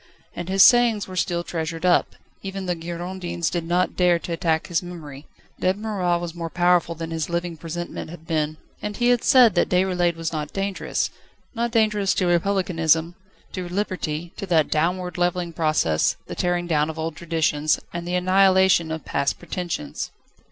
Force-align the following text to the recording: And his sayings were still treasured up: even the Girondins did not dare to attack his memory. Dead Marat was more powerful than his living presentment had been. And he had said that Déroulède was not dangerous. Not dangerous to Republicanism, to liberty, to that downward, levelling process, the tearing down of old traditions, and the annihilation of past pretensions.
And 0.35 0.49
his 0.49 0.63
sayings 0.63 1.07
were 1.07 1.15
still 1.15 1.43
treasured 1.43 1.85
up: 1.85 2.15
even 2.41 2.65
the 2.65 2.73
Girondins 2.73 3.51
did 3.51 3.63
not 3.67 3.95
dare 3.95 4.17
to 4.17 4.31
attack 4.33 4.65
his 4.65 4.81
memory. 4.81 5.27
Dead 5.59 5.77
Marat 5.77 6.17
was 6.19 6.33
more 6.33 6.49
powerful 6.49 6.95
than 6.95 7.11
his 7.11 7.29
living 7.29 7.55
presentment 7.55 8.09
had 8.09 8.25
been. 8.25 8.57
And 8.81 8.97
he 8.97 9.09
had 9.09 9.23
said 9.23 9.53
that 9.53 9.69
Déroulède 9.69 10.15
was 10.15 10.33
not 10.33 10.51
dangerous. 10.53 11.11
Not 11.53 11.69
dangerous 11.69 12.15
to 12.15 12.25
Republicanism, 12.25 13.13
to 13.51 13.69
liberty, 13.69 14.33
to 14.37 14.47
that 14.47 14.71
downward, 14.71 15.19
levelling 15.19 15.53
process, 15.53 16.15
the 16.25 16.33
tearing 16.33 16.65
down 16.65 16.89
of 16.89 16.97
old 16.97 17.15
traditions, 17.15 17.79
and 17.93 18.07
the 18.07 18.15
annihilation 18.15 18.91
of 18.91 19.05
past 19.05 19.37
pretensions. 19.37 20.09